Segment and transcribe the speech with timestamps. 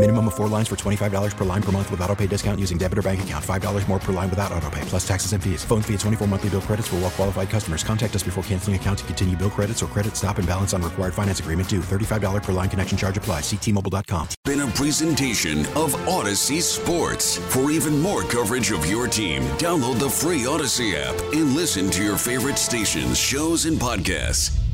[0.00, 2.78] Minimum of four lines for $25 per line per month with auto pay discount using
[2.78, 3.44] debit or bank account.
[3.44, 5.62] $5 more per line without auto pay, plus taxes and fees.
[5.62, 7.84] Phone fee at 24 monthly bill credits for well qualified customers.
[7.84, 10.80] Contact us before canceling account to continue bill credits or credit stop and balance on
[10.80, 11.80] required finance agreement due.
[11.80, 13.42] $35 per line connection charge applies.
[13.42, 14.28] Ctmobile.com.
[14.46, 17.36] Been a presentation of Audacy Sports.
[17.52, 22.02] For even more coverage of your team, download the free Audacy app and listen to
[22.02, 24.69] your favorite stations, shows, and podcasts.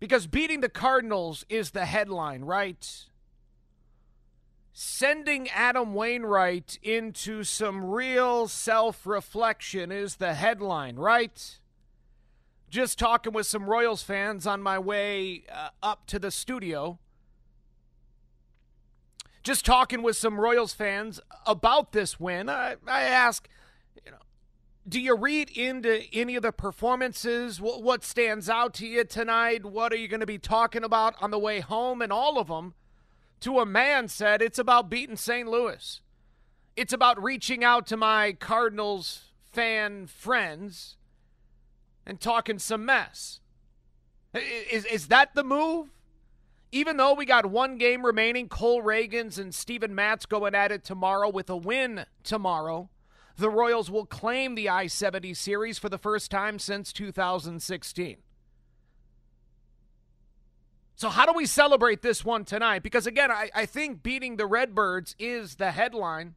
[0.00, 3.04] Because beating the Cardinals is the headline, right?
[4.72, 11.57] Sending Adam Wainwright into some real self reflection is the headline, right?
[12.70, 16.98] Just talking with some Royals fans on my way uh, up to the studio
[19.48, 23.48] just talking with some Royals fans about this win, I, I ask,
[24.04, 24.18] you know,
[24.86, 27.58] do you read into any of the performances?
[27.58, 29.64] What, what stands out to you tonight?
[29.64, 32.02] What are you going to be talking about on the way home?
[32.02, 32.74] And all of them,
[33.40, 35.48] to a man, said it's about beating St.
[35.48, 36.02] Louis.
[36.76, 40.98] It's about reaching out to my Cardinals fan friends
[42.08, 43.38] and talking some mess.
[44.34, 45.90] Is, is that the move?
[46.72, 50.84] Even though we got one game remaining, Cole Ragans and Steven Matz going at it
[50.84, 52.88] tomorrow with a win tomorrow.
[53.36, 58.16] The Royals will claim the I 70 series for the first time since 2016.
[60.96, 62.82] So, how do we celebrate this one tonight?
[62.82, 66.34] Because, again, I, I think beating the Redbirds is the headline.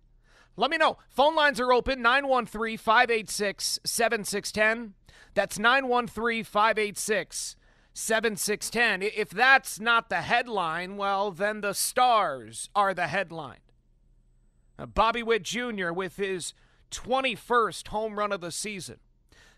[0.61, 0.99] Let me know.
[1.09, 4.94] Phone lines are open 913 586 7610.
[5.33, 7.55] That's 913 586
[7.95, 9.01] 7610.
[9.01, 13.61] If that's not the headline, well, then the stars are the headline.
[14.77, 15.91] Uh, Bobby Witt Jr.
[15.91, 16.53] with his
[16.91, 18.97] 21st home run of the season.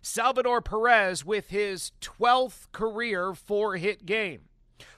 [0.02, 4.44] Salvador Perez with his 12th career four hit game.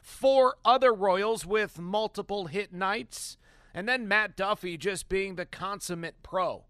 [0.04, 3.38] Four other Royals with multiple hit nights.
[3.76, 6.64] And then Matt Duffy just being the consummate pro.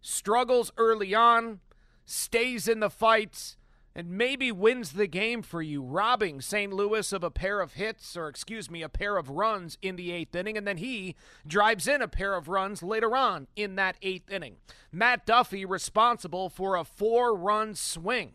[0.00, 1.58] Struggles early on,
[2.04, 3.56] stays in the fights
[3.96, 6.72] and maybe wins the game for you, robbing St.
[6.72, 10.12] Louis of a pair of hits, or excuse me, a pair of runs in the
[10.12, 13.96] eighth inning, and then he drives in a pair of runs later on in that
[14.02, 14.56] eighth inning.
[14.92, 18.34] Matt Duffy responsible for a four run swing.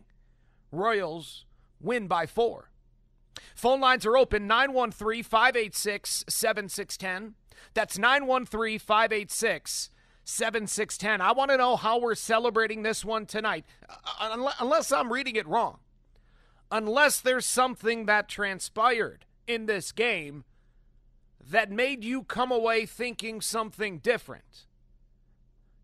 [0.72, 1.46] Royals
[1.80, 2.71] win by four.
[3.54, 7.34] Phone lines are open 913 586 7610.
[7.74, 9.90] That's 913 586
[10.24, 11.20] 7610.
[11.20, 15.46] I want to know how we're celebrating this one tonight, uh, unless I'm reading it
[15.46, 15.78] wrong.
[16.70, 20.44] Unless there's something that transpired in this game
[21.50, 24.66] that made you come away thinking something different.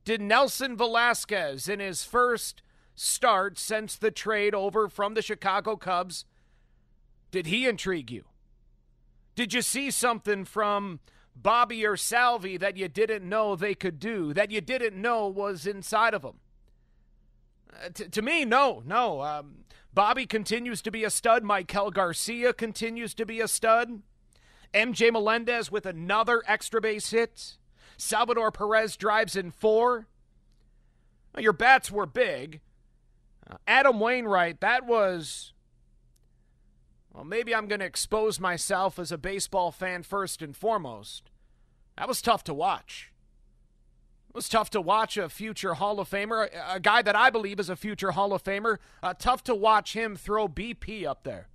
[0.05, 2.63] Did Nelson Velasquez, in his first
[2.95, 6.25] start since the trade over from the Chicago Cubs,
[7.31, 8.25] did he intrigue you?
[9.35, 11.01] Did you see something from
[11.37, 15.67] Bobby or Salvi that you didn't know they could do, that you didn't know was
[15.67, 16.41] inside of them?
[17.73, 19.21] Uh, t- to me, no, no.
[19.23, 19.65] Um,
[19.95, 21.45] Bobby continues to be a stud.
[21.45, 24.03] Maikel Garcia continues to be a stud.
[24.75, 27.57] MJ Melendez with another extra base hit.
[27.97, 30.07] Salvador Perez drives in four.
[31.35, 32.61] Well, your bats were big.
[33.49, 35.53] Uh, Adam Wainwright, that was.
[37.19, 41.33] Well, maybe I'm going to expose myself as a baseball fan first and foremost.
[41.97, 43.13] That was tough to watch.
[44.29, 47.59] It was tough to watch a future Hall of Famer, a, guy that I believe
[47.59, 48.77] is a future Hall of Famer.
[49.03, 51.49] Uh, tough to watch him throw BP up there.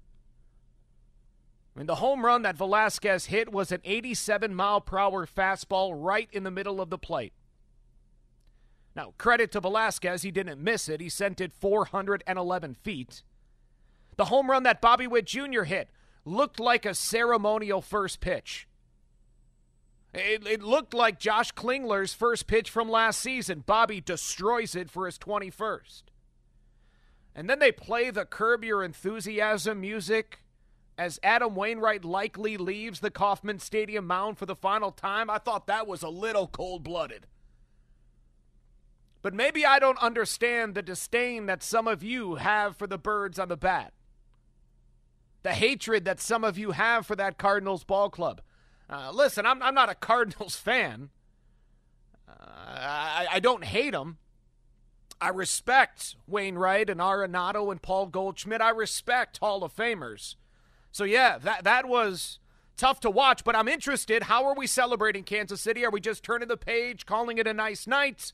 [1.74, 5.94] I mean, the home run that Velasquez hit was an 87 mile per hour fastball
[5.96, 7.32] right in the middle of the plate.
[8.98, 11.00] Now, credit to Velasquez, he didn't miss it.
[11.00, 13.24] He sent it 411 feet.
[14.16, 15.64] The home run that Bobby Witt Jr.
[15.64, 15.90] hit
[16.26, 18.68] looked like a ceremonial first pitch.
[20.14, 23.64] It, it, looked like Josh Klingler's first pitch from last season.
[23.66, 26.04] Bobby destroys it for his 21st.
[27.36, 30.40] And then they play the Curb Your Enthusiasm music
[31.00, 35.32] as Adam Wainwright likely leaves the Kauffman Stadium mound for the final time.
[35.32, 37.26] I thought that was a little cold blooded.
[39.24, 43.40] But maybe I don't understand the disdain that some of you have for the birds
[43.40, 43.94] on the bat.
[45.44, 48.42] The hatred that some of you have for that Cardinals ball club.
[48.90, 51.10] Uh, listen, I'm, I'm not a Cardinals fan.
[52.28, 54.18] Uh, I, I don't hate them.
[55.20, 58.62] I respect Wainwright and Arenado and Paul Goldschmidt.
[58.62, 60.36] I respect Hall of Famers.
[60.92, 62.40] So yeah, that that was
[62.76, 64.24] tough to watch, but I'm interested.
[64.24, 65.86] How are we celebrating Kansas City?
[65.86, 68.34] Are we just turning the page, calling it a nice night?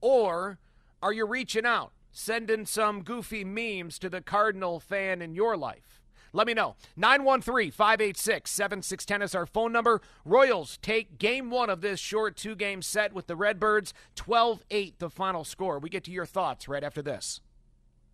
[0.00, 0.58] Or
[1.02, 6.02] are you reaching out, sending some goofy memes to the Cardinal fan in your life?
[6.36, 6.76] Let me know.
[6.96, 10.02] 913 586 7610 is our phone number.
[10.26, 13.94] Royals take game one of this short two game set with the Redbirds.
[14.16, 15.78] 12 8, the final score.
[15.78, 17.40] We get to your thoughts right after this.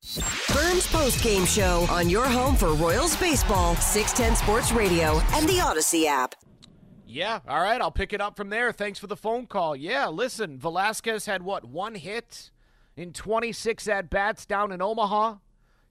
[0.05, 5.59] Vern's Post Game Show on your home for Royals Baseball, 610 Sports Radio, and the
[5.59, 6.35] Audacy app.
[7.07, 8.73] Yeah, all right, I'll pick it up from there.
[8.73, 9.77] Thanks for the phone call.
[9.77, 12.51] Yeah, listen, Velasquez had what, one hit
[12.97, 15.37] in 26 at bats down in Omaha?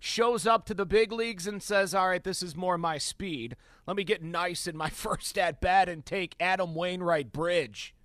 [0.01, 3.55] Shows up to the big leagues and says, All right, this is more my speed.
[3.87, 7.95] Let me get nice in my first at bat and take Adam Wainwright Bridge.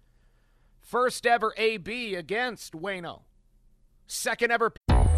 [0.81, 3.23] First ever AB against Wayno.
[4.07, 4.73] Second ever.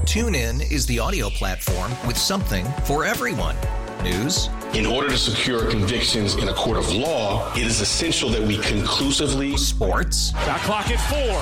[0.04, 3.56] TuneIn is the audio platform with something for everyone.
[4.02, 4.48] News.
[4.72, 8.56] In order to secure convictions in a court of law, it is essential that we
[8.58, 9.56] conclusively.
[9.56, 10.30] Sports.
[10.32, 11.40] Got clock at four.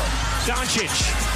[0.53, 1.36] Doncic.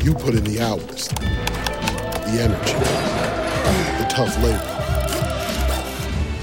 [0.00, 2.74] You put in the hours, the energy,
[3.98, 4.68] the tough labor.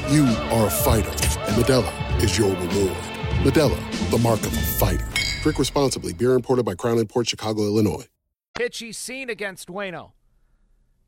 [0.10, 2.98] You are a fighter, and Modelo is your reward.
[3.44, 5.06] Modelo, the mark of a fighter.
[5.42, 6.14] Drink responsibly.
[6.14, 8.08] Beer imported by Crown Port Chicago, Illinois
[8.56, 10.12] Pitchy scene against Wayno.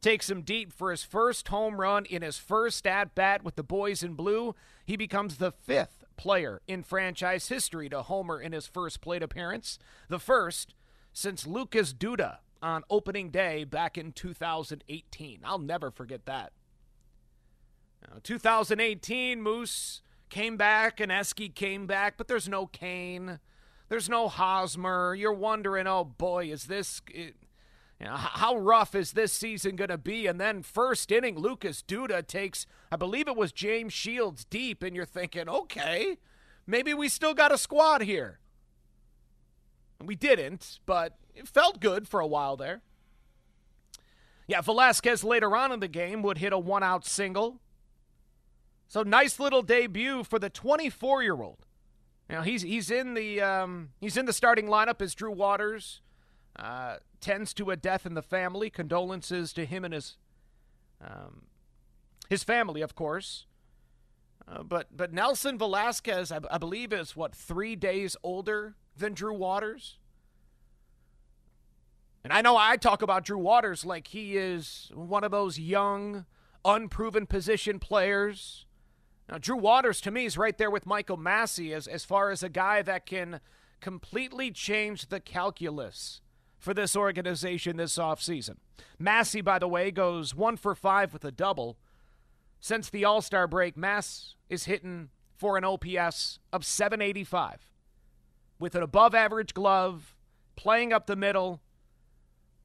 [0.02, 3.64] Takes him deep for his first home run in his first at bat with the
[3.64, 4.56] boys in blue.
[4.86, 9.78] He becomes the fifth player in franchise history to homer in his first plate appearance,
[10.08, 10.74] the first
[11.14, 15.42] since Lucas Duda on opening day back in 2018.
[15.44, 16.54] I'll never forget that.
[18.08, 23.40] Now, 2018, Moose came back and Eske came back, but there's no Cain.
[23.90, 25.16] There's no Hosmer.
[25.16, 27.02] You're wondering, oh boy, is this.
[27.14, 30.26] You know, how rough is this season going to be?
[30.26, 34.96] And then first inning, Lucas Duda takes, I believe it was James Shields deep, and
[34.96, 36.18] you're thinking, okay,
[36.66, 38.40] maybe we still got a squad here.
[40.06, 42.82] We didn't, but it felt good for a while there.
[44.48, 47.62] Yeah, Velasquez later on in the game would hit a one out single.
[48.88, 51.66] So nice little debut for the 24 year old.
[52.30, 56.02] Now he's he's in the um, he's in the starting lineup as Drew Waters
[56.58, 58.70] uh, tends to a death in the family.
[58.70, 60.18] Condolences to him and his
[61.00, 61.44] um,
[62.30, 63.46] his family, of course.
[64.48, 69.98] Uh, but but Nelson Velasquez, I believe, is what three days older than Drew Waters.
[72.24, 76.26] And I know I talk about Drew Waters like he is one of those young,
[76.64, 78.66] unproven position players
[79.32, 82.44] now, Drew Waters to me is right there with Michael Massey as, as far as
[82.44, 83.40] a guy that can
[83.80, 86.22] completely change the calculus
[86.60, 88.58] for this organization this offseason.
[89.00, 91.78] Massey, by the way, goes one for five with a double.
[92.60, 97.71] since the All Star break, Mass is hitting for an OPS of 785
[98.62, 100.16] with an above average glove,
[100.56, 101.60] playing up the middle.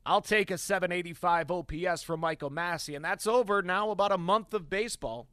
[0.05, 4.55] I'll take a 785 OPS from Michael Massey, and that's over now about a month
[4.55, 5.27] of baseball.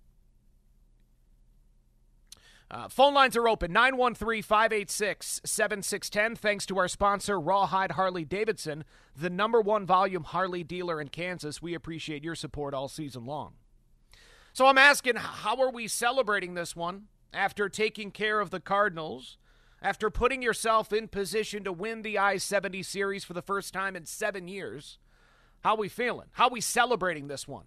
[2.72, 6.36] Uh, phone lines are open 913 586 7610.
[6.36, 8.84] Thanks to our sponsor, Rawhide Harley Davidson,
[9.16, 11.62] the number one volume Harley dealer in Kansas.
[11.62, 13.54] We appreciate your support all season long.
[14.54, 19.38] So I'm asking, how are we celebrating this one after taking care of the Cardinals?
[19.84, 23.96] After putting yourself in position to win the I 70 series for the first time
[23.96, 24.98] in seven years,
[25.62, 26.30] how we feeling?
[26.32, 27.66] How we celebrating this one?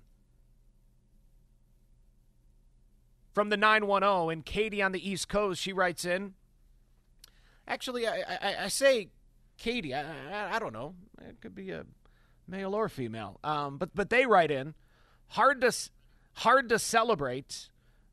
[3.36, 4.32] from the 910.
[4.32, 6.32] And Katie on the East Coast, she writes in.
[7.68, 9.10] Actually, I, I, I say
[9.58, 9.92] Katie.
[9.92, 10.94] I, I, I, don't know.
[11.20, 11.84] It could be a
[12.48, 13.38] male or female.
[13.44, 14.72] Um, but but they write in.
[15.28, 15.72] Hard to
[16.36, 17.68] hard to celebrate.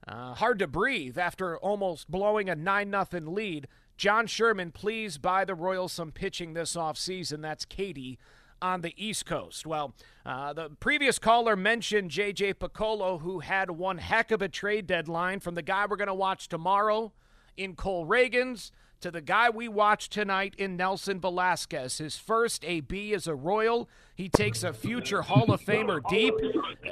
[0.05, 3.69] Uh, hard to breathe after almost blowing a 9 nothing lead.
[3.97, 7.41] John Sherman, please buy the Royals some pitching this offseason.
[7.41, 8.17] That's Katie
[8.61, 9.65] on the East Coast.
[9.65, 9.93] Well,
[10.25, 12.55] uh, the previous caller mentioned J.J.
[12.55, 16.13] Picollo, who had one heck of a trade deadline from the guy we're going to
[16.13, 17.11] watch tomorrow
[17.57, 18.71] in Cole Ragans
[19.03, 21.97] to the guy we watched tonight in Nelson Velasquez.
[21.97, 23.89] His first AB as a Royal.
[24.15, 26.33] He takes a future Hall of Famer deep.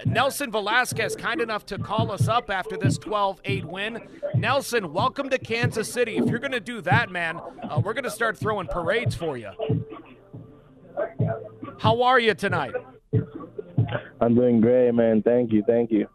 [0.05, 3.99] Nelson Velasquez, kind enough to call us up after this 12 8 win.
[4.35, 6.17] Nelson, welcome to Kansas City.
[6.17, 9.37] If you're going to do that, man, uh, we're going to start throwing parades for
[9.37, 9.51] you.
[11.79, 12.73] How are you tonight?
[14.19, 15.21] I'm doing great, man.
[15.21, 15.63] Thank you.
[15.65, 16.09] Thank you.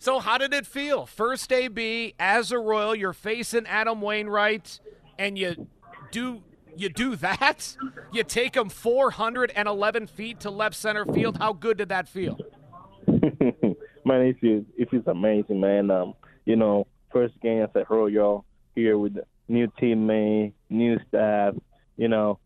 [0.00, 1.06] So, how did it feel?
[1.06, 4.80] First AB as a Royal, you're facing Adam Wainwright,
[5.18, 5.68] and you
[6.10, 6.42] do
[6.76, 7.76] you do that?
[8.12, 11.38] You take him 411 feet to left center field.
[11.38, 12.38] How good did that feel?
[13.06, 15.90] man, it feels it feels amazing, man.
[15.90, 18.44] Um, you know, first game as a Royal
[18.74, 19.16] here with
[19.48, 21.54] new teammate, new staff.
[21.96, 22.38] You know,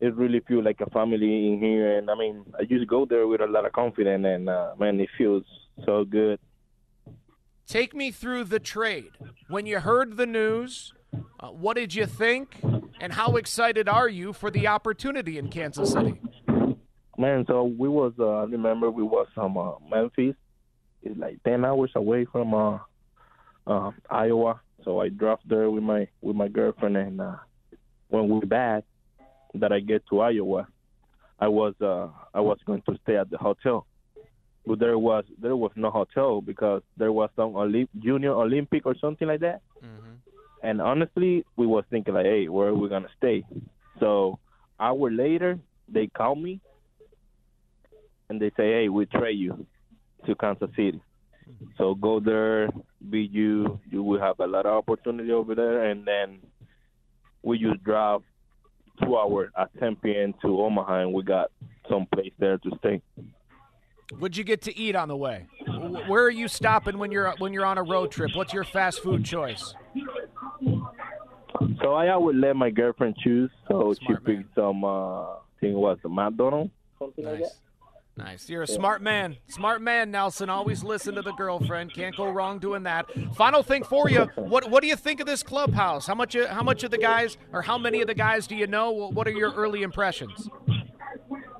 [0.00, 1.98] it really feels like a family in here.
[1.98, 5.00] And I mean, I just go there with a lot of confidence, and uh, man,
[5.00, 5.44] it feels
[5.84, 6.38] so good.
[7.66, 9.10] Take me through the trade.
[9.48, 10.92] When you heard the news,
[11.40, 12.56] uh, what did you think,
[13.00, 16.20] and how excited are you for the opportunity in Kansas City?
[17.18, 20.34] Man, so we was uh, remember we was from uh, Memphis.
[21.02, 22.78] It's like ten hours away from uh,
[23.66, 24.60] uh, Iowa.
[24.84, 27.36] So I drove there with my with my girlfriend, and uh,
[28.08, 28.84] when we back,
[29.54, 30.68] that I get to Iowa,
[31.38, 33.86] I was uh, I was going to stay at the hotel,
[34.66, 38.94] but there was there was no hotel because there was some Olymp- junior Olympic or
[39.00, 39.60] something like that.
[39.82, 40.25] Mm-hmm.
[40.66, 43.44] And honestly, we was thinking like, hey, where are we gonna stay?
[44.00, 44.40] So
[44.80, 46.60] hour later, they call me
[48.28, 49.64] and they say, hey, we trade you
[50.26, 51.00] to Kansas City.
[51.78, 52.68] So go there,
[53.08, 53.78] be you.
[53.88, 56.40] You will have a lot of opportunity over there, and then
[57.44, 58.22] we just drive
[59.00, 60.34] two hours at 10 p.m.
[60.42, 61.52] to Omaha, and we got
[61.88, 63.00] some place there to stay.
[64.18, 65.46] What'd you get to eat on the way?
[66.08, 68.32] Where are you stopping when you're when you're on a road trip?
[68.34, 69.72] What's your fast food choice?
[71.82, 73.50] So I would let my girlfriend choose.
[73.68, 74.20] So Smart she man.
[74.24, 74.84] picked some.
[74.84, 77.32] Uh, I think it was the McDonald's, something nice.
[77.32, 77.52] like that.
[78.18, 78.48] Nice.
[78.48, 79.36] You're a smart man.
[79.46, 80.48] Smart man, Nelson.
[80.48, 81.92] Always listen to the girlfriend.
[81.92, 83.06] Can't go wrong doing that.
[83.34, 84.22] Final thing for you.
[84.36, 86.06] What what do you think of this clubhouse?
[86.06, 88.66] How much how much of the guys or how many of the guys do you
[88.66, 88.90] know?
[88.90, 90.48] What are your early impressions?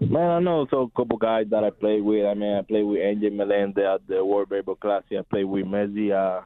[0.00, 2.24] Man, I know so a couple guys that I play with.
[2.24, 5.18] I mean, I play with Angel Melende at the World Baseball Classic.
[5.18, 6.42] I play with Messi, uh,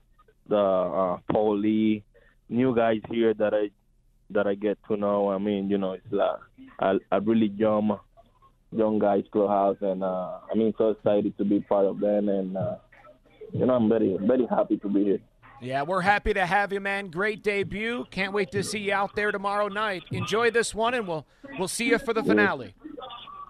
[0.48, 2.02] the uh, Paul Lee,
[2.50, 3.70] new guys here that I
[4.30, 5.30] that I get to know.
[5.30, 6.40] I mean, you know, it's like
[6.78, 8.00] I I really jump
[8.72, 12.56] young guys clubhouse, and uh, I mean, so excited to be part of them, and
[12.56, 12.76] uh,
[13.52, 15.20] you know, I'm very very happy to be here.
[15.62, 17.08] Yeah, we're happy to have you, man.
[17.08, 18.06] Great debut.
[18.10, 20.04] Can't wait to see you out there tomorrow night.
[20.10, 21.26] Enjoy this one, and we'll
[21.58, 22.74] we'll see you for the finale.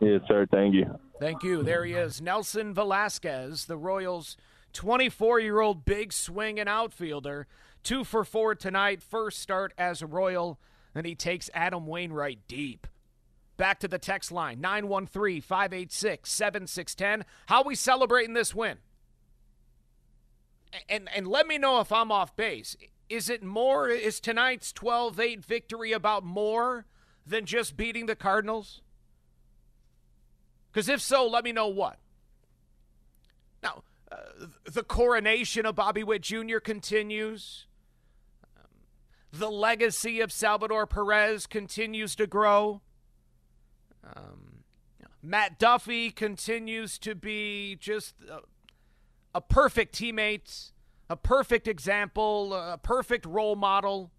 [0.01, 0.47] Yes, sir.
[0.51, 0.99] Thank you.
[1.21, 1.63] Thank you.
[1.63, 4.39] There he is, Nelson Velasquez, the Royals'
[4.73, 7.47] 24-year-old big swing and outfielder.
[7.83, 9.03] Two for four tonight.
[9.03, 10.59] First start as a Royal,
[10.95, 12.87] and he takes Adam Wainwright deep.
[13.57, 17.27] Back to the text line 913 586 7610.
[17.47, 18.79] How we celebrating this win?
[20.89, 22.77] And, and let me know if I'm off base.
[23.09, 26.87] Is it more, is tonight's 12 8 victory about more
[27.27, 28.83] than just beating the Cardinals?
[30.73, 31.99] Because if so, let me know what.
[33.63, 36.59] Now, uh, the coronation of Bobby Witt Jr.
[36.59, 37.67] continues.
[39.33, 42.81] The legacy of Salvador Perez continues to grow.
[44.17, 44.65] Um,
[45.23, 48.41] Matt Duffy continues to be just a,
[49.35, 50.73] a perfect teammate,
[51.09, 54.11] a perfect example, a perfect role model.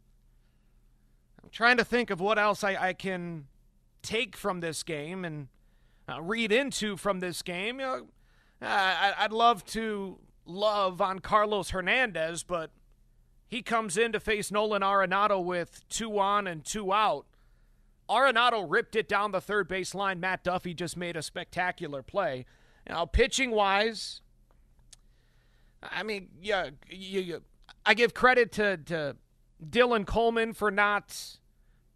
[1.44, 3.48] I'm trying to think of what else I, I can
[4.02, 5.48] take from this game and
[6.08, 7.80] uh, read into from this game.
[7.80, 8.08] You know,
[8.62, 12.72] I, I'd love to love on Carlos Hernandez, but
[13.52, 17.26] he comes in to face Nolan Arenado with two on and two out.
[18.10, 20.22] Arenado ripped it down the third base line.
[20.22, 22.46] Matt Duffy just made a spectacular play.
[22.88, 24.22] Now, pitching wise,
[25.84, 27.42] I mean, yeah, you, you,
[27.86, 29.18] I give credit to, to
[29.62, 31.38] Dylan Coleman for not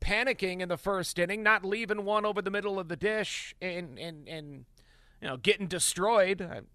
[0.02, 3.98] panicking in the first inning, not leaving one over the middle of the dish and,
[3.98, 4.66] and, and
[5.22, 6.66] you know, getting destroyed.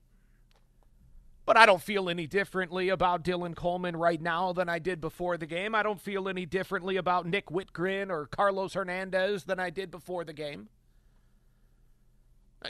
[1.51, 5.37] But I don't feel any differently about Dylan Coleman right now than I did before
[5.37, 5.75] the game.
[5.75, 10.23] I don't feel any differently about Nick Wittgren or Carlos Hernandez than I did before
[10.23, 10.69] the game.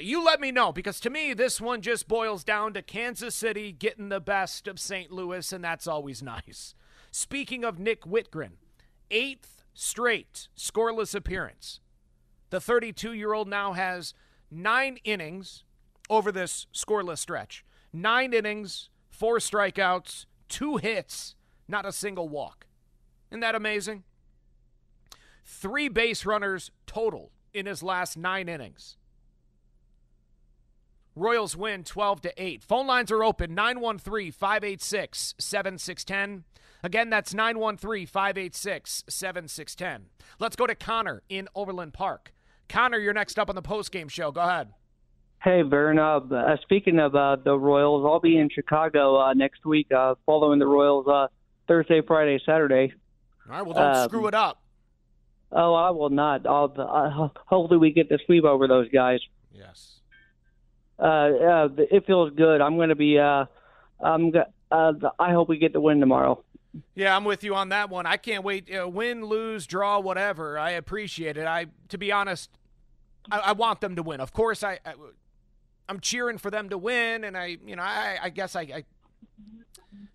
[0.00, 3.70] You let me know because to me, this one just boils down to Kansas City
[3.70, 5.12] getting the best of St.
[5.12, 6.75] Louis, and that's always nice.
[7.10, 8.52] Speaking of Nick Wittgren,
[9.10, 11.80] eighth straight scoreless appearance.
[12.49, 14.14] The 32 year old now has
[14.50, 15.64] nine innings
[16.08, 17.62] over this scoreless stretch.
[17.92, 21.35] Nine innings, four strikeouts, two hits,
[21.66, 22.66] not a single walk.
[23.30, 24.04] Isn't that amazing?
[25.44, 28.97] Three base runners total in his last nine innings.
[31.16, 32.62] Royals win 12 to 8.
[32.62, 36.44] Phone lines are open 913 586 7610.
[36.82, 40.06] Again, that's 913 586 7610.
[40.38, 42.32] Let's go to Connor in Overland Park.
[42.68, 44.30] Connor, you're next up on the postgame show.
[44.30, 44.73] Go ahead.
[45.42, 45.99] Hey, Vern.
[45.99, 50.14] Uh, uh, speaking of uh, the Royals, I'll be in Chicago uh, next week uh,
[50.26, 51.28] following the Royals uh,
[51.66, 52.92] Thursday, Friday, Saturday.
[53.49, 54.62] All right, well, don't um, screw it up.
[55.50, 56.47] Oh, I will not.
[56.47, 59.20] I'll, uh, hopefully, we get the sweep over those guys.
[59.52, 60.00] Yes.
[60.99, 62.61] Uh, uh, it feels good.
[62.61, 63.18] I'm going to be.
[63.18, 63.47] Uh,
[63.99, 64.32] I'm.
[64.70, 66.44] Uh, I hope we get the win tomorrow.
[66.94, 68.04] Yeah, I'm with you on that one.
[68.04, 68.73] I can't wait.
[68.73, 70.58] Uh, win, lose, draw, whatever.
[70.58, 71.47] I appreciate it.
[71.47, 72.50] I, to be honest,
[73.30, 74.21] I, I want them to win.
[74.21, 74.93] Of course, I, I,
[75.90, 78.84] am cheering for them to win, and I, you know, I, I guess I, I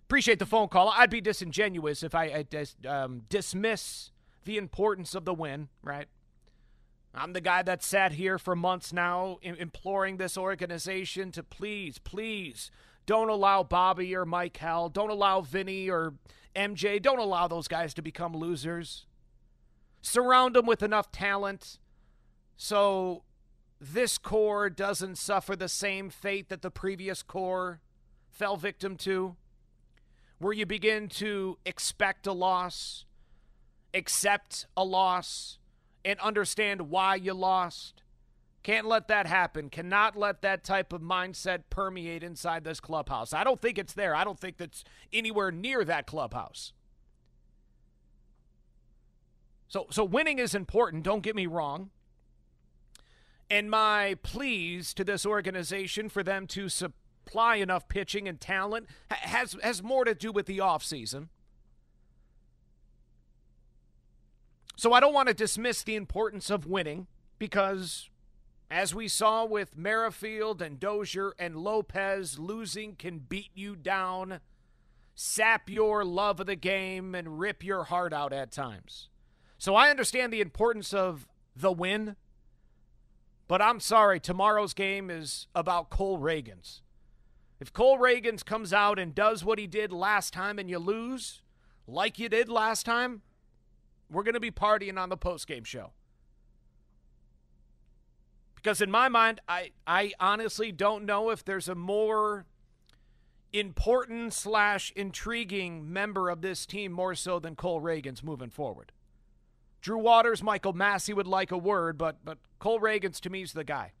[0.04, 0.92] appreciate the phone call.
[0.96, 4.10] I'd be disingenuous if I, I dis, um, dismiss
[4.44, 5.68] the importance of the win.
[5.82, 6.06] Right?
[7.14, 12.70] I'm the guy that sat here for months now imploring this organization to please, please
[13.06, 16.14] don't allow Bobby or Maikel, don't allow Vinny or
[16.54, 19.06] MJ, don't allow those guys to become losers.
[20.02, 21.78] Surround them with enough talent
[22.56, 23.22] so
[23.92, 27.80] this core doesn't suffer the same fate that the previous core
[28.30, 29.36] fell victim to,
[30.38, 33.04] where you begin to expect a loss,
[33.94, 35.58] accept a loss
[36.04, 38.02] and understand why you lost.
[38.62, 39.70] Can't let that happen.
[39.70, 43.32] Cannot let that type of mindset permeate inside this clubhouse.
[43.32, 44.14] I don't think it's there.
[44.14, 46.72] I don't think that's anywhere near that clubhouse.
[49.68, 51.90] So so winning is important, don't get me wrong.
[53.48, 59.56] And my pleas to this organization for them to supply enough pitching and talent has
[59.62, 61.28] has more to do with the offseason.
[64.76, 67.06] So I don't want to dismiss the importance of winning
[67.38, 68.10] because,
[68.70, 74.40] as we saw with Merrifield and Dozier and Lopez, losing can beat you down,
[75.14, 79.08] sap your love of the game, and rip your heart out at times.
[79.56, 82.16] So I understand the importance of the win,
[83.48, 86.80] but I'm sorry, tomorrow's game is about Cole Ragans.
[87.60, 91.42] If Cole Ragans comes out and does what he did last time and you lose,
[91.86, 93.22] like you did last time,
[94.10, 95.92] we're going to be partying on the post-game show.
[98.54, 102.46] Because in my mind, I, I honestly don't know if there's a more
[103.52, 108.92] important slash intriguing member of this team more so than Cole Ragans moving forward.
[109.86, 113.52] Drew Waters, Michael Massey would like a word, but but Cole Ragans to me is
[113.52, 113.92] the guy.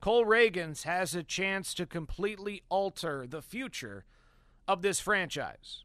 [0.00, 4.04] Cole Ragans has a chance to completely alter the future
[4.66, 5.84] of this franchise.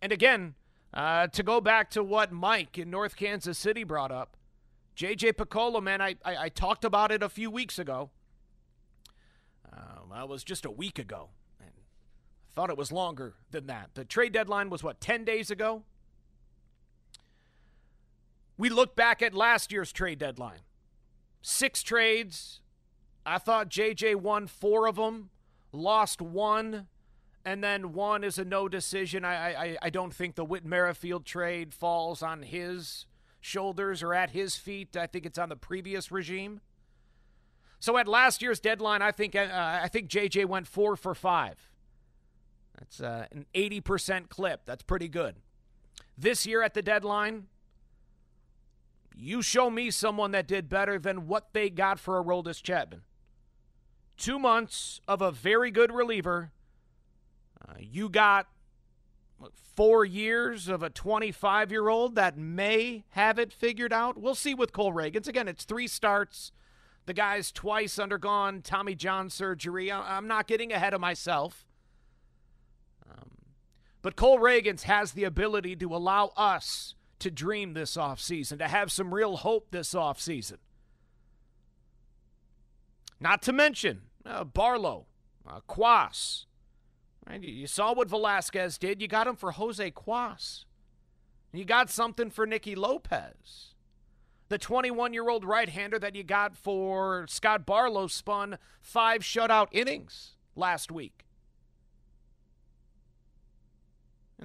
[0.00, 0.54] And again,
[0.94, 4.36] uh, to go back to what Mike in North Kansas City brought up,
[4.96, 8.10] JJ Picollo, man, I, I, I talked about it a few weeks ago.
[9.72, 11.30] Um, that was just a week ago.
[11.58, 13.90] And I thought it was longer than that.
[13.94, 15.82] The trade deadline was, what, 10 days ago?
[18.58, 20.60] We look back at last year's trade deadline.
[21.42, 22.60] Six trades.
[23.24, 25.30] I thought JJ won four of them,
[25.72, 26.86] lost one
[27.46, 29.24] and then one is a no decision.
[29.24, 33.06] I I, I don't think the Whit Merrifield trade falls on his
[33.40, 34.96] shoulders or at his feet.
[34.96, 36.60] I think it's on the previous regime.
[37.78, 39.48] So at last year's deadline, I think uh,
[39.82, 41.70] I think JJ went four for five.
[42.76, 44.62] That's uh, an 80% clip.
[44.66, 45.36] That's pretty good.
[46.18, 47.46] This year at the deadline,
[49.16, 53.02] you show me someone that did better than what they got for Aroldis Chapman.
[54.18, 56.52] Two months of a very good reliever.
[57.66, 58.46] Uh, you got
[59.74, 64.18] four years of a 25 year old that may have it figured out.
[64.18, 65.28] We'll see with Cole Ragans.
[65.28, 66.52] Again, it's three starts.
[67.06, 69.92] The guy's twice undergone Tommy John surgery.
[69.92, 71.64] I'm not getting ahead of myself.
[73.08, 73.30] Um,
[74.02, 78.92] but Cole Ragans has the ability to allow us to dream this offseason, to have
[78.92, 80.58] some real hope this offseason.
[83.18, 85.06] Not to mention uh, Barlow,
[85.48, 86.44] uh, Cuas.
[87.28, 87.42] Right?
[87.42, 89.00] You saw what Velasquez did.
[89.00, 90.64] You got him for Jose Cuas.
[91.52, 93.74] You got something for Nicky Lopez.
[94.48, 99.68] The 21 year old right hander that you got for Scott Barlow spun five shutout
[99.72, 101.25] innings last week.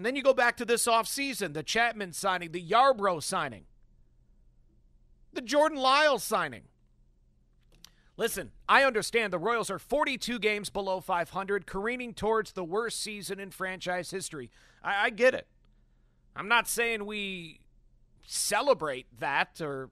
[0.01, 3.65] And then you go back to this offseason the Chapman signing, the Yarbrough signing,
[5.31, 6.63] the Jordan Lyles signing.
[8.17, 13.39] Listen, I understand the Royals are 42 games below 500, careening towards the worst season
[13.39, 14.49] in franchise history.
[14.83, 15.45] I, I get it.
[16.35, 17.59] I'm not saying we
[18.25, 19.91] celebrate that or.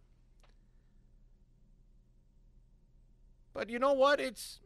[3.54, 4.20] But you know what?
[4.20, 4.60] It's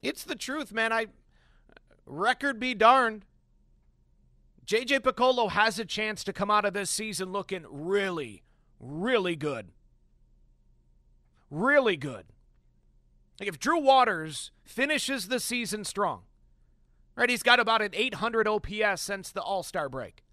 [0.00, 0.94] it's the truth, man.
[0.94, 1.08] I
[2.06, 3.26] record be darned.
[4.66, 8.42] JJ Picollo has a chance to come out of this season looking really,
[8.80, 9.68] really good.
[11.50, 12.24] Really good.
[13.38, 16.22] Like if Drew Waters finishes the season strong,
[17.14, 17.30] right?
[17.30, 20.24] He's got about an 800 OPS since the All Star break.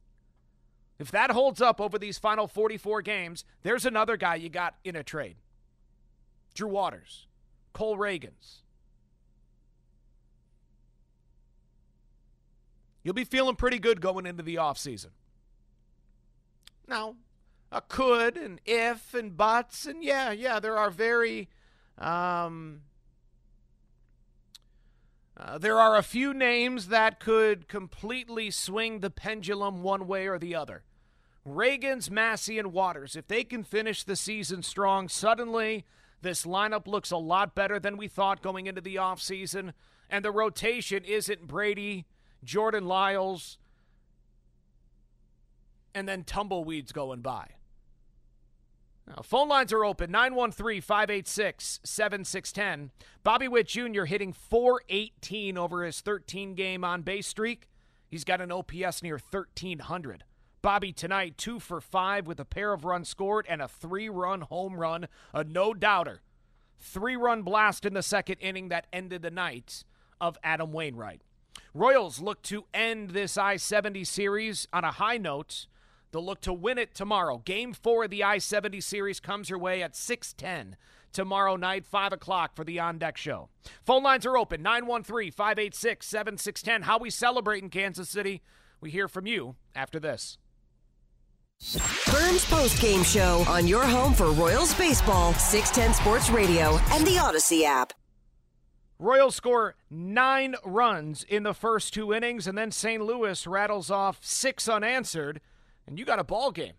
[0.98, 4.96] If that holds up over these final 44 games, there's another guy you got in
[4.96, 5.36] a trade.
[6.56, 7.28] Drew Waters,
[7.74, 8.63] Cole Ragans.
[13.04, 15.10] You'll be feeling pretty good going into the offseason.
[16.88, 17.16] Now,
[17.72, 21.50] a could and if and buts, and yeah, yeah, there are very.
[21.98, 22.82] Um,
[25.36, 30.38] uh, there are a few names that could completely swing the pendulum one way or
[30.38, 30.84] the other.
[31.46, 35.86] Ragans, Massey, and Waters, if they can finish the season strong, suddenly
[36.22, 39.74] this lineup looks a lot better than we thought going into the offseason.
[40.10, 42.06] And the rotation isn't Brady,
[42.44, 43.58] Jordan Lyles,
[45.94, 47.48] and then tumbleweeds going by.
[49.08, 52.92] Now, phone lines are open 913 586 7610.
[53.24, 54.06] Bobby Witt Jr.
[54.06, 57.68] hitting 418 over his 13 game on base streak.
[58.08, 60.24] He's got an OPS near 1300.
[60.62, 64.42] Bobby tonight, two for five with a pair of runs scored and a three run
[64.42, 66.22] home run, a no doubter.
[66.80, 69.84] Three run blast in the second inning that ended the night
[70.22, 71.22] of Adam Wainwright.
[71.74, 75.68] Royals look to end this I 70 series on a high note
[76.14, 77.40] They'll look to win it tomorrow.
[77.40, 80.78] Game four of the I 70 series comes your way at 610
[81.12, 83.50] tomorrow night, 5 o'clock for the On Deck Show.
[83.84, 86.84] Phone lines are open 913 586 7610.
[86.84, 88.44] How we celebrate in Kansas City.
[88.80, 90.38] We hear from you after this.
[91.62, 97.16] Vern's Post Game Show on your home for Royals Baseball, 610 Sports Radio, and the
[97.16, 97.94] Audacy app.
[99.04, 103.04] Royals score nine runs in the first two innings, and then St.
[103.04, 105.42] Louis rattles off six unanswered
[105.86, 106.74] and you got a ball game.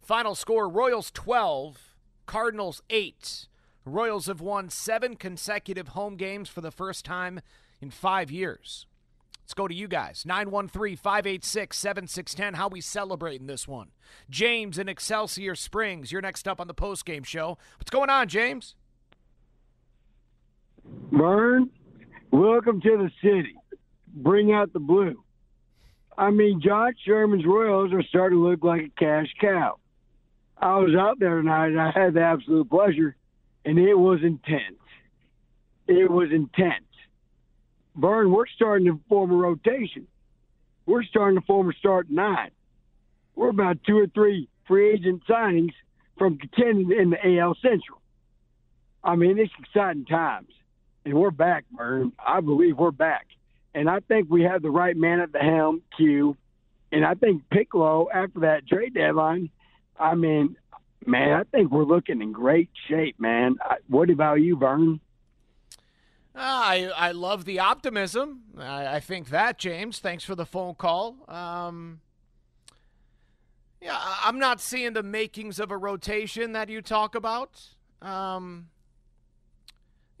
[0.00, 3.48] Final score Royals 12, Cardinals 8.
[3.84, 7.40] Royals have won seven consecutive home games for the first time
[7.80, 8.86] in five years.
[9.42, 10.24] Let's go to you guys.
[10.24, 12.54] 913 586 7610.
[12.54, 13.90] How we celebrating this one?
[14.30, 16.12] James in Excelsior Springs.
[16.12, 17.58] You're next up on the post game show.
[17.76, 18.74] What's going on, James?
[20.84, 21.70] Vern,
[22.30, 23.54] welcome to the city.
[24.14, 25.22] Bring out the blue.
[26.16, 29.78] I mean, Josh Sherman's Royals are starting to look like a cash cow.
[30.58, 33.16] I was out there tonight and I had the absolute pleasure,
[33.64, 34.78] and it was intense.
[35.88, 36.84] It was intense.
[37.96, 40.06] Vern, we're starting to form a rotation.
[40.86, 42.50] We're starting to form a start nine.
[43.34, 45.72] We're about two or three free agent signings
[46.18, 48.00] from contending in the AL Central.
[49.02, 50.48] I mean, it's exciting times.
[51.04, 52.12] And we're back, Vern.
[52.18, 53.26] I believe we're back.
[53.74, 56.36] And I think we have the right man at the helm, Q.
[56.92, 59.50] And I think Picollo, after that trade deadline,
[59.98, 60.56] I mean,
[61.06, 63.56] man, I think we're looking in great shape, man.
[63.88, 65.00] What about you, Vern?
[66.34, 68.42] I I love the optimism.
[68.58, 69.98] I, I think that James.
[69.98, 71.16] Thanks for the phone call.
[71.28, 72.00] Um,
[73.82, 77.60] yeah, I'm not seeing the makings of a rotation that you talk about.
[78.00, 78.68] Um,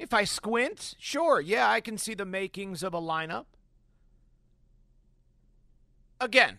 [0.02, 3.44] If I squint, sure, yeah, I can see the makings of a lineup.
[6.20, 6.58] Again,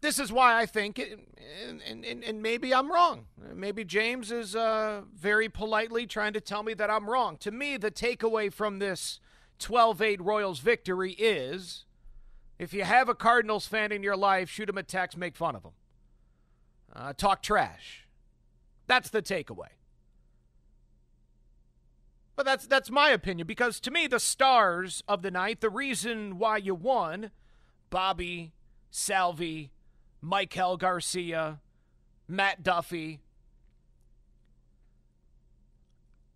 [0.00, 1.20] this is why I think, it,
[1.68, 3.26] and, and, and, maybe I'm wrong.
[3.54, 7.36] Maybe James is uh, very politely trying to tell me that I'm wrong.
[7.38, 9.20] To me, the takeaway from this
[9.60, 11.84] 12 8 Royals victory is
[12.58, 15.54] if you have a Cardinals fan in your life, shoot him a text, make fun
[15.54, 15.72] of him,
[16.92, 18.08] uh, talk trash.
[18.88, 19.77] That's the takeaway.
[22.38, 26.38] But that's that's my opinion because to me the stars of the night, the reason
[26.38, 27.32] why you won,
[27.90, 28.52] Bobby,
[28.92, 29.72] Salvi,
[30.24, 31.58] Maikel Garcia,
[32.28, 33.22] Matt Duffy.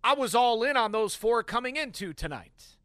[0.03, 2.75] I was all in on those four coming into tonight.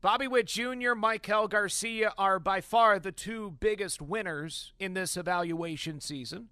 [0.00, 5.98] Bobby Witt Jr., Maikel Garcia are by far the two biggest winners in this evaluation
[5.98, 6.50] season.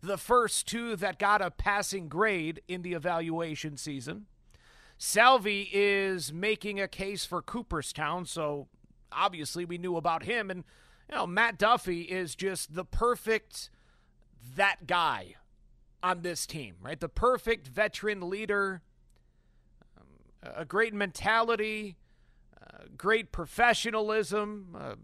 [0.00, 4.24] The first two that got a passing grade in the evaluation season.
[5.04, 8.68] Salvy is making a case for Cooperstown, so
[9.10, 10.48] obviously we knew about him.
[10.48, 10.62] And
[11.10, 13.68] you know, Matt Duffy is just the perfect
[14.54, 15.34] that guy
[16.04, 17.00] on this team, right?
[17.00, 18.80] The perfect veteran leader,
[19.98, 20.06] um,
[20.56, 21.96] a great mentality,
[22.62, 24.94] uh, great professionalism, uh,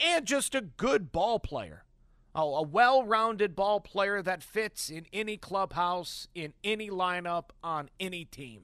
[0.00, 1.84] and just a good ball player.
[2.34, 7.90] Oh, a well rounded ball player that fits in any clubhouse, in any lineup, on
[8.00, 8.62] any team.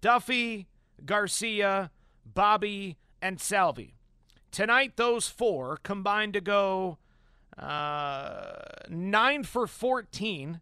[0.00, 0.68] Duffy,
[1.04, 1.90] Garcia,
[2.24, 3.94] Bobby, and Salvi.
[4.50, 6.98] Tonight, those four combined to go
[7.58, 8.52] uh,
[8.88, 10.60] 9 for 14,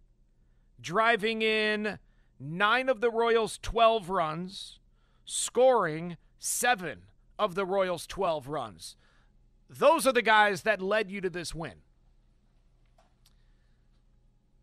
[0.81, 1.99] driving in
[2.41, 4.79] nine of the Royals' 12 runs,
[5.25, 7.03] scoring seven
[7.39, 8.97] of the Royals' 12 runs.
[9.69, 11.75] Those are the guys that led you to this win.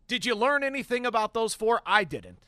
[0.06, 1.80] Did you learn anything about those four?
[1.86, 2.46] I didn't.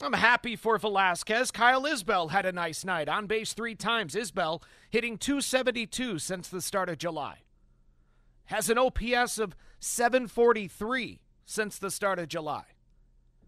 [0.00, 1.50] I'm happy for Velasquez.
[1.50, 4.14] Kyle Isbel had a nice night on base three times.
[4.14, 7.38] Isbel hitting 272 since the start of July.
[8.46, 12.64] Has an OPS of 743 since the start of July.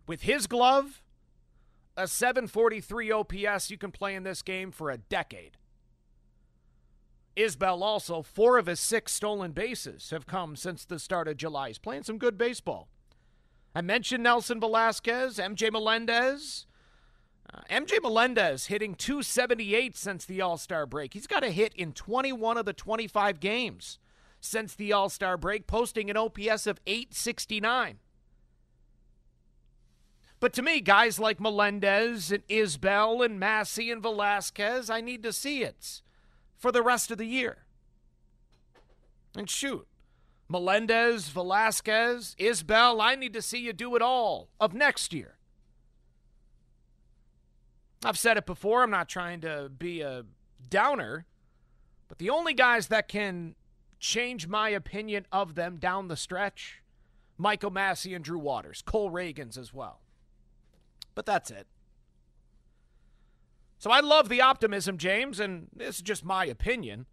[0.07, 1.03] With his glove,
[1.97, 5.57] a 743 OPS, you can play in this game for a decade.
[7.37, 11.69] Isbel also, four of his six stolen bases have come since the start of July.
[11.69, 12.89] He's playing some good baseball.
[13.77, 16.65] I mentioned Nelson Velasquez, MJ Melendez.
[17.53, 21.13] Uh, MJ Melendez hitting 278 since the All Star break.
[21.13, 23.99] He's got a hit in 21 of the 25 games
[24.41, 27.99] since the All Star break, posting an OPS of 869.
[30.41, 35.35] But to me, guys like Melendez and Isbel and Massey and Velasquez, I need to
[35.35, 36.01] see it
[36.57, 37.67] for the rest of the year.
[39.37, 39.87] And shoot,
[40.49, 45.37] Melendez, Velasquez, Isbel, I need to see you do it all of next year.
[48.05, 50.25] I've said it before, I'm not trying to be a
[50.69, 51.27] downer,
[52.09, 53.57] but the only guys that can
[53.99, 56.83] change my opinion of them down the stretch
[57.39, 60.01] Michael Massey and Drew Waters, Cole Ragans as well.
[61.15, 61.67] But that's it.
[63.79, 67.07] So I love the optimism, James, and this is just my opinion.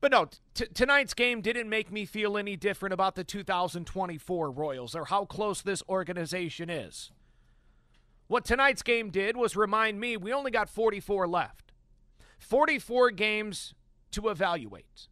[0.00, 4.94] But no, t- tonight's game didn't make me feel any different about the 2024 Royals
[4.94, 7.10] or how close this organization is.
[8.28, 11.72] What tonight's game did was remind me we only got 44 left.
[12.38, 13.74] 44 games
[14.12, 15.08] to evaluate.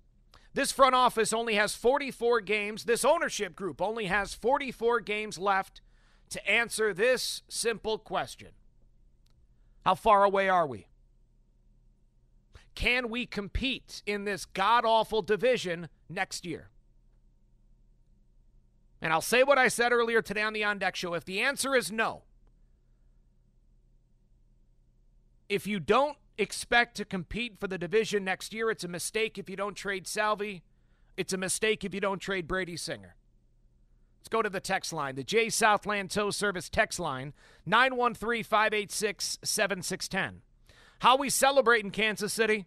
[0.55, 2.85] This front office only has 44 games.
[2.85, 5.81] This ownership group only has 44 games left
[6.31, 8.51] to answer this simple question
[9.85, 10.87] How far away are we?
[12.77, 16.69] Can we compete in this god awful division next year?
[19.01, 21.15] And I'll say what I said earlier today on the On Deck Show.
[21.15, 22.23] If the answer is no,
[25.49, 29.49] if you don't expect to compete for the division next year, it's a mistake if
[29.49, 30.63] you don't trade Salvy.
[31.17, 33.17] It's a mistake if you don't trade Brady Singer.
[34.21, 35.15] Let's go to the text line.
[35.15, 37.33] The J Southland Tow Service text line
[37.65, 40.43] 913 586 7610.
[41.01, 42.67] How we celebrate in Kansas City?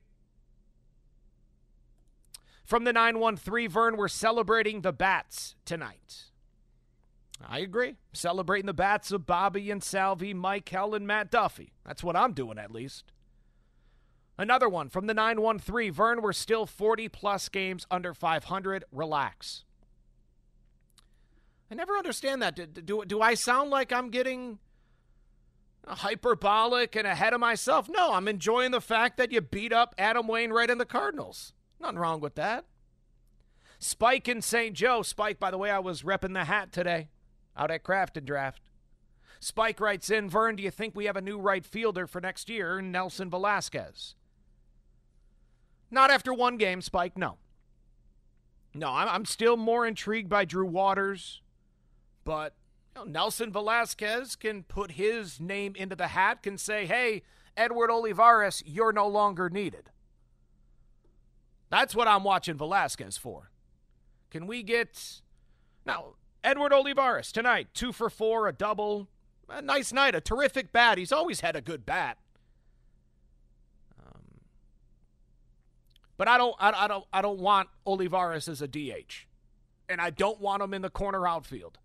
[2.63, 6.25] From the 913, Vern, we're celebrating the bats tonight.
[7.47, 7.95] I agree.
[8.13, 11.73] Celebrating the bats of Bobby and Salvy, Maikel, and Matt Duffy.
[11.85, 13.11] That's what I'm doing, at least.
[14.37, 18.85] Another one from the 913, Vern, we're still 40 plus games under 500.
[18.91, 19.63] Relax.
[21.71, 22.55] I never understand that.
[22.55, 24.59] Do, do, do I sound like I'm getting
[25.87, 27.89] hyperbolic and ahead of myself.
[27.89, 31.53] No, I'm enjoying the fact that you beat up Adam Wainwright and the Cardinals.
[31.79, 32.65] Nothing wrong with that.
[33.79, 34.75] Spike in St.
[34.75, 35.01] Joe.
[35.01, 37.09] Spike, by the way, I was repping the hat today
[37.55, 38.61] out at Craft and Draft.
[39.39, 42.49] Spike writes in Vern, do you think we have a new right fielder for next
[42.49, 44.15] year, Nelson Velasquez?
[45.89, 47.37] Not after one game, Spike, no.
[48.73, 51.41] No, I'm, still more intrigued by Drew Waters,
[52.23, 52.53] but
[52.95, 57.23] you know, Nelson Velazquez can put his name into the hat, can say, hey,
[57.55, 59.89] Edward Olivares, you're no longer needed.
[61.69, 63.51] That's what I'm watching Velazquez for.
[64.31, 65.21] Can we get.
[65.85, 69.07] Now, Edward Olivares tonight, two for four, a double.
[69.49, 70.97] A nice night, a terrific bat.
[70.97, 72.17] He's always had a good bat.
[73.99, 74.21] Um,
[76.17, 79.25] but I don't, I, I don't, I don't want Olivares as a DH,
[79.87, 81.79] and I don't want him in the corner outfield.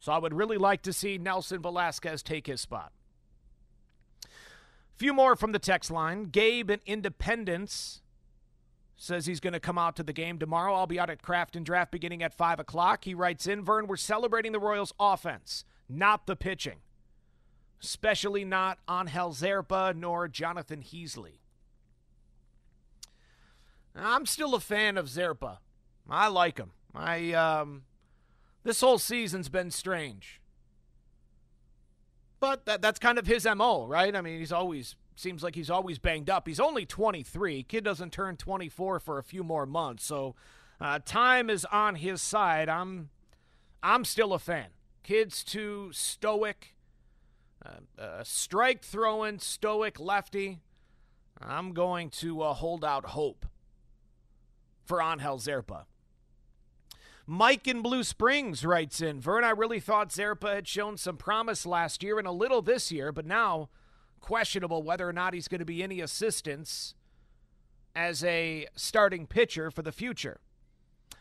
[0.00, 2.92] So I would really like to see Nelson Velazquez take his spot.
[4.96, 6.24] Few more from the text line.
[6.24, 8.02] Gabe in Independence
[8.96, 10.74] says he's going to come out to the game tomorrow.
[10.74, 13.04] I'll be out at Craft and Draft beginning at 5 o'clock.
[13.04, 16.78] He writes in, Vern, we're celebrating the Royals' offense, not the pitching,
[17.80, 21.38] especially not Angel Zerpa nor Jonathan Heasley.
[23.94, 25.58] I'm still a fan of Zerpa.
[26.10, 26.72] I like him.
[26.94, 27.82] I um,
[28.68, 30.42] this whole season's been strange.
[32.38, 34.14] But that, that's kind of his MO, right?
[34.14, 36.46] I mean, he's always seems like he's always banged up.
[36.46, 37.62] He's only 23.
[37.64, 40.04] Kid doesn't turn 24 for a few more months.
[40.04, 40.36] So
[40.80, 42.68] uh, time is on his side.
[42.68, 43.08] I'm
[43.82, 44.66] I'm still a fan.
[45.02, 46.76] Kid's too stoic,
[47.64, 50.60] uh, uh, strike throwing, stoic lefty.
[51.40, 53.46] I'm going to uh, hold out hope
[54.84, 55.84] for Angel Zerpa.
[57.30, 61.66] Mike in Blue Springs writes in Vern, I really thought Zerpa had shown some promise
[61.66, 63.68] last year and a little this year, but now
[64.18, 66.94] questionable whether or not he's going to be any assistance
[67.94, 70.40] as a starting pitcher for the future.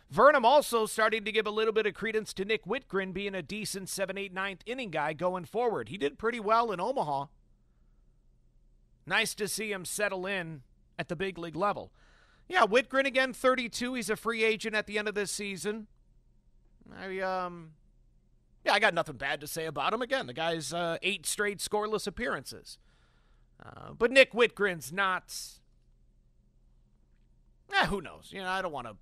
[0.09, 3.41] Vernum also starting to give a little bit of credence to Nick Wittgren being a
[3.41, 5.89] decent 7 8 9th inning guy going forward.
[5.89, 7.25] He did pretty well in Omaha.
[9.05, 10.61] Nice to see him settle in
[10.97, 11.91] at the big league level.
[12.47, 13.95] Yeah, Wittgren again, 32.
[13.95, 15.87] He's a free agent at the end of this season.
[16.95, 17.71] I um,
[18.65, 20.01] yeah, I got nothing bad to say about him.
[20.01, 22.77] Again, the guy's uh, eight straight scoreless appearances.
[23.63, 25.33] Uh, but Nick Wittgren's not.
[27.73, 28.29] Eh, who knows?
[28.31, 28.95] You know, I don't want to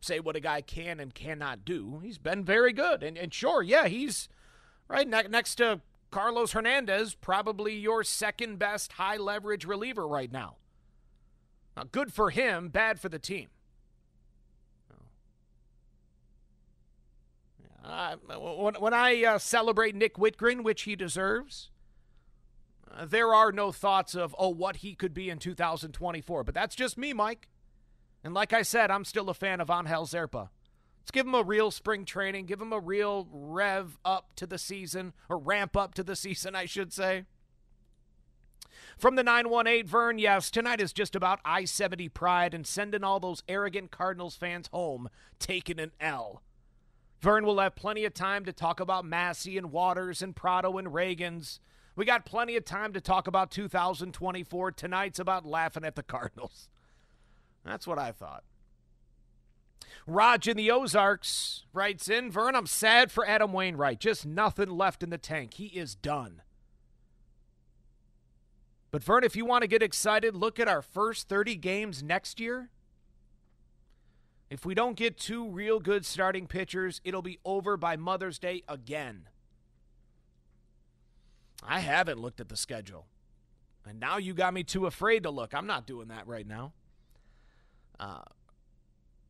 [0.00, 2.00] say what a guy can and cannot do.
[2.02, 4.28] He's been very good, and and sure, yeah, he's
[4.88, 10.56] right ne- next to Carlos Hernandez, probably your second best high leverage reliever right now.
[11.76, 13.48] now good for him, bad for the team.
[17.84, 21.70] Uh, when, when I uh, celebrate Nick Wittgren, which he deserves,
[22.90, 26.44] uh, there are no thoughts of, oh, what he could be in 2024.
[26.44, 27.48] But that's just me, Mike.
[28.22, 30.48] And like I said, I'm still a fan of Angel Zerpa.
[30.98, 34.56] Let's give him a real spring training, give him a real rev up to the
[34.56, 37.24] season, or ramp up to the season, I should say.
[38.96, 43.20] From the 918, Vern, yes, tonight is just about I 70 pride and sending all
[43.20, 46.42] those arrogant Cardinals fans home, taking an L.
[47.24, 50.88] Vern will have plenty of time to talk about Massey and Waters and Pratto and
[50.88, 51.58] Ragans.
[51.96, 54.72] We got plenty of time to talk about 2024.
[54.72, 56.68] Tonight's about laughing at the Cardinals.
[57.64, 58.44] That's what I thought.
[60.06, 64.00] Raj in the Ozarks writes in Vern, I'm sad for Adam Wainwright.
[64.00, 65.54] Just nothing left in the tank.
[65.54, 66.42] He is done.
[68.90, 72.38] But Vern, if you want to get excited, look at our first 30 games next
[72.38, 72.68] year.
[74.50, 78.62] If we don't get two real good starting pitchers, it'll be over by Mother's Day
[78.68, 79.28] again.
[81.62, 83.06] I haven't looked at the schedule.
[83.86, 85.54] And now you got me too afraid to look.
[85.54, 86.72] I'm not doing that right now.
[87.98, 88.22] Uh,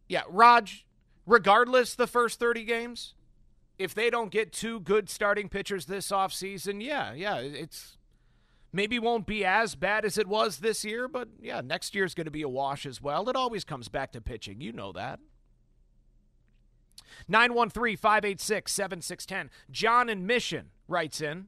[0.08, 0.84] yeah, Raj,
[1.26, 3.14] regardless the first 30 games,
[3.78, 7.96] if they don't get two good starting pitchers this offseason, yeah, yeah, it's
[8.74, 12.26] maybe won't be as bad as it was this year, but yeah, next year's going
[12.26, 13.28] to be a wash as well.
[13.28, 14.60] It always comes back to pitching.
[14.60, 15.20] You know that.
[17.28, 19.50] 913 586 7610.
[19.70, 21.46] John in Mission writes in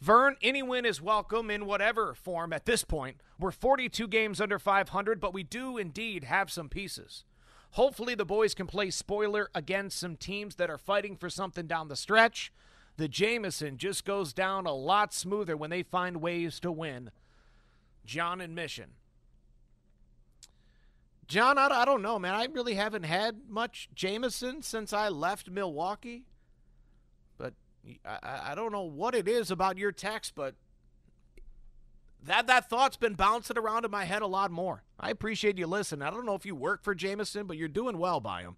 [0.00, 3.18] Vern, any win is welcome in whatever form at this point.
[3.38, 7.24] We're 42 games under 500, but we do indeed have some pieces.
[7.72, 11.88] Hopefully, the boys can play spoiler against some teams that are fighting for something down
[11.88, 12.52] the stretch
[12.96, 17.10] the Jameson just goes down a lot smoother when they find ways to win.
[18.04, 18.90] John and Mission.
[21.26, 22.34] John, I, I don't know, man.
[22.34, 26.24] I really haven't had much Jameson since I left Milwaukee.
[27.38, 27.54] But
[28.04, 30.54] I, I don't know what it is about your text, but
[32.22, 34.82] that that thought's been bouncing around in my head a lot more.
[35.00, 36.06] I appreciate you listening.
[36.06, 38.56] I don't know if you work for Jameson, but you're doing well by him.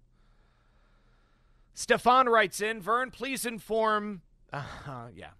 [1.73, 4.21] Stefan writes in, Vern, please inform
[4.51, 5.31] Uh, yeah.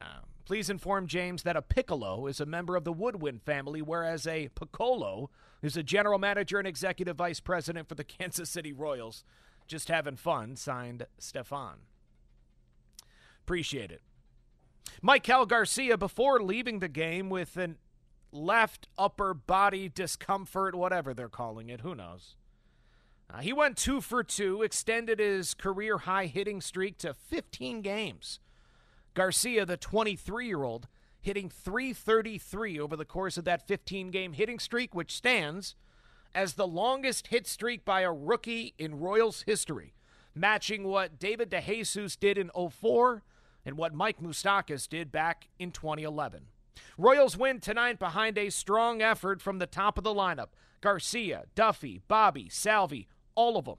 [0.00, 4.26] Uh, please inform James that a piccolo is a member of the woodwind family, whereas
[4.26, 5.28] a Picollo
[5.62, 9.24] is a general manager and executive vice president for the Kansas City Royals.
[9.66, 10.56] Just having fun.
[10.56, 11.78] Signed, Stefan.
[13.44, 14.02] Appreciate it.
[15.02, 17.76] Maikel Garcia, before leaving the game with an
[18.32, 22.36] left upper body discomfort, whatever they're calling it, who knows?
[23.32, 28.40] Uh, he went two for two, extended his career high hitting streak to 15 games.
[29.14, 30.88] Garcia, the 23 year old,
[31.20, 35.74] hitting 333 over the course of that 15 game hitting streak, which stands
[36.34, 39.94] as the longest hit streak by a rookie in Royals history,
[40.34, 43.22] matching what David DeJesus did in 04
[43.64, 46.44] and what Mike Moustakas did back in 2011.
[46.96, 50.48] Royals win tonight behind a strong effort from the top of the lineup.
[50.80, 53.08] Garcia, Duffy, Bobby, Salvy,
[53.38, 53.78] all of them,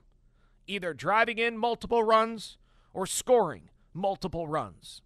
[0.68, 2.58] either driving in multiple runs
[2.94, 5.02] or scoring multiple runs.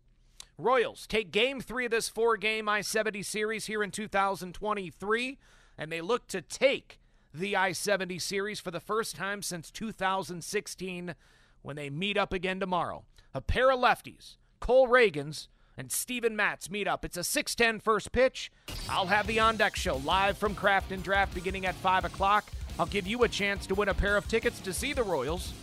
[0.60, 5.40] Royals take game three of this four game I 70 series here in 2023,
[5.76, 7.00] and they look to take
[7.34, 11.16] the I 70 series for the first time since 2016
[11.64, 13.06] when they meet up again tomorrow.
[13.34, 17.04] A pair of lefties, Cole Ragans and Steven Matz meet up.
[17.04, 18.52] It's a 6'10 first pitch.
[18.88, 22.46] I'll have the On Deck Show live from Craft and Draft beginning at 5 o'clock.
[22.80, 25.54] I'll give you a chance to win a pair of tickets to see the Royals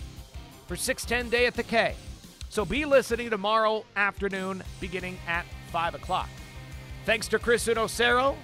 [0.66, 1.94] for 610 Day at the K.
[2.48, 6.28] So be listening tomorrow afternoon beginning at 5 o'clock.
[7.04, 8.36] Thanks to Chris Unocero,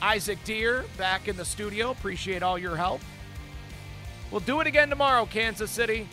[0.00, 1.90] Isaac Deer back in the studio.
[1.90, 3.00] Appreciate all your help.
[4.30, 6.08] We'll do it again tomorrow, Kansas City.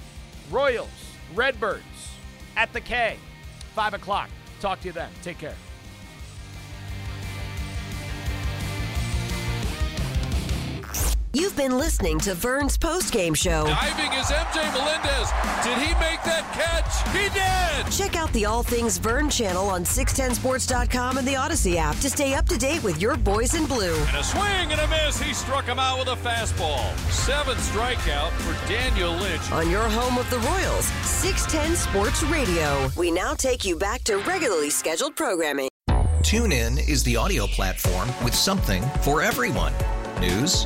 [0.51, 0.89] Royals,
[1.35, 1.83] Redbirds
[2.55, 3.17] at the K,
[3.75, 4.29] 5 o'clock.
[4.59, 5.09] Talk to you then.
[5.21, 5.55] Take care.
[11.31, 13.63] You've been listening to Vern's postgame show.
[13.65, 15.29] Diving is MJ Melendez.
[15.63, 17.05] Did he make that catch?
[17.13, 17.95] He did!
[17.95, 22.33] Check out the All Things Vern channel on 610sports.com and the Audacy app to stay
[22.33, 23.95] up to date with your boys in blue.
[24.07, 25.21] And a swing and a miss.
[25.21, 26.97] He struck him out with a fastball.
[27.11, 29.51] Seventh strikeout for Daniel Lynch.
[29.51, 32.89] On your home of the Royals, 610 Sports Radio.
[32.97, 35.69] We now take you back to regularly scheduled programming.
[36.23, 39.73] TuneIn is the audio platform with something for everyone.
[40.19, 40.65] News.